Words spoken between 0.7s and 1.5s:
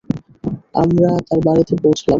আমরা তার